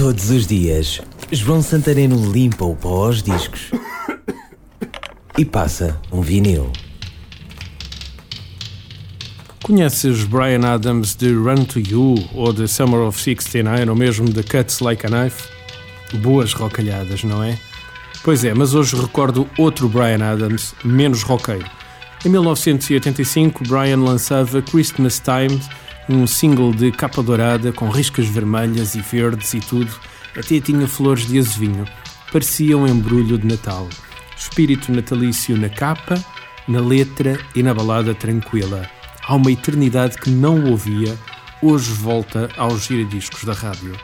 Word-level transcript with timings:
Todos 0.00 0.30
os 0.30 0.46
dias, 0.46 0.98
João 1.30 1.60
Santareno 1.60 2.32
limpa 2.32 2.64
o 2.64 2.74
pó 2.74 3.04
aos 3.04 3.22
discos 3.22 3.70
e 5.36 5.44
passa 5.44 6.00
um 6.10 6.22
vinil. 6.22 6.72
Conheces 9.62 10.24
Brian 10.24 10.66
Adams 10.66 11.14
de 11.14 11.34
Run 11.34 11.66
to 11.66 11.80
You 11.80 12.14
ou 12.32 12.50
de 12.50 12.66
Summer 12.66 13.00
of 13.00 13.20
69 13.20 13.90
ou 13.90 13.94
mesmo 13.94 14.30
de 14.30 14.42
Cuts 14.42 14.80
Like 14.80 15.04
a 15.04 15.10
Knife? 15.10 15.46
Boas 16.22 16.54
rocalhadas, 16.54 17.22
não 17.22 17.42
é? 17.42 17.58
Pois 18.24 18.42
é, 18.42 18.54
mas 18.54 18.72
hoje 18.74 18.96
recordo 18.96 19.46
outro 19.58 19.86
Brian 19.86 20.24
Adams, 20.24 20.74
menos 20.82 21.22
roqueiro. 21.22 21.70
Em 22.24 22.30
1985, 22.30 23.64
Brian 23.68 23.98
lançava 23.98 24.62
Christmas 24.62 25.20
Time, 25.20 25.60
um 26.08 26.26
single 26.26 26.72
de 26.72 26.90
capa 26.90 27.22
dourada 27.22 27.72
com 27.72 27.88
riscas 27.88 28.26
vermelhas 28.26 28.94
e 28.94 29.00
verdes 29.00 29.54
e 29.54 29.60
tudo, 29.60 29.92
até 30.36 30.60
tinha 30.60 30.86
flores 30.86 31.26
de 31.26 31.38
azevinho. 31.38 31.84
Parecia 32.32 32.76
um 32.76 32.86
embrulho 32.86 33.38
de 33.38 33.46
Natal. 33.46 33.88
Espírito 34.36 34.92
natalício 34.92 35.56
na 35.56 35.68
capa, 35.68 36.14
na 36.66 36.80
letra 36.80 37.38
e 37.54 37.62
na 37.62 37.74
balada 37.74 38.14
tranquila. 38.14 38.88
Há 39.22 39.34
uma 39.34 39.52
eternidade 39.52 40.16
que 40.16 40.30
não 40.30 40.64
ouvia, 40.64 41.16
hoje 41.62 41.92
volta 41.92 42.48
aos 42.56 42.84
giradiscos 42.84 43.44
da 43.44 43.52
rádio. 43.52 43.94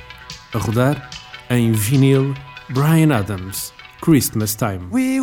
A 0.53 0.59
rodar, 0.59 1.11
em 1.49 1.73
vinil, 1.73 2.35
Brian 2.69 3.17
Adams, 3.17 3.73
Christmas 4.01 4.55
Time. 4.55 4.87
We 4.91 5.21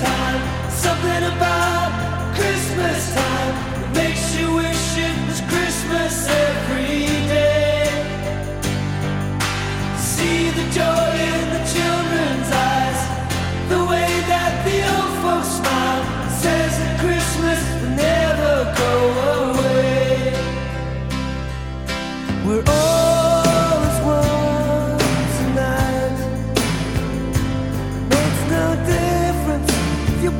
time. 0.00 0.70
Something 0.70 1.24
about 1.34 1.90
Christmas 2.34 3.14
time 3.14 3.54
makes 3.94 4.36
you 4.38 4.54
wish 4.54 4.98
it 4.98 5.16
was 5.26 5.40
Christmas 5.52 6.28
every 6.28 7.06
day. 7.28 7.88
See 9.96 10.50
the 10.50 10.70
joy 10.70 10.95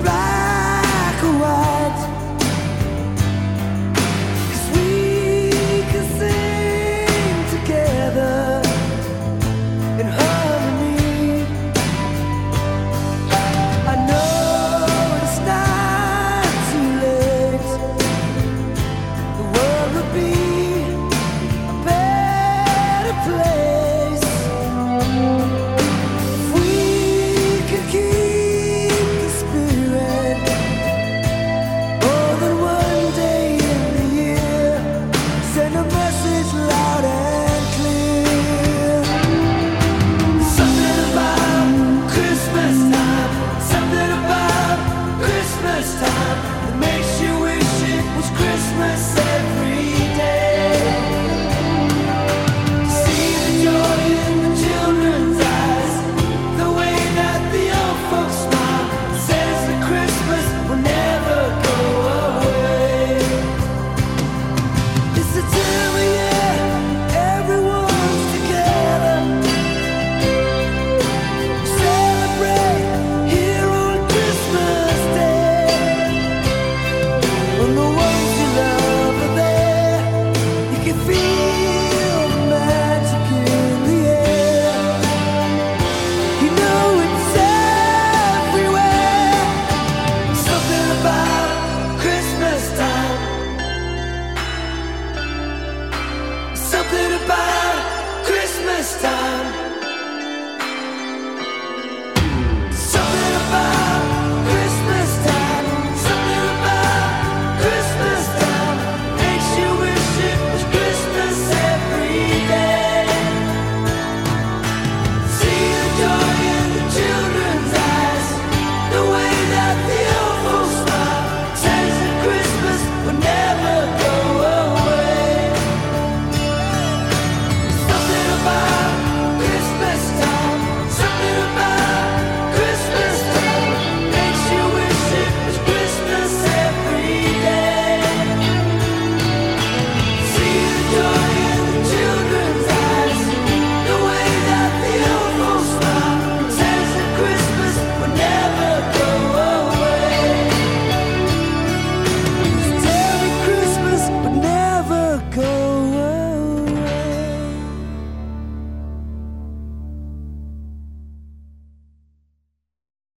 right. 0.06 0.35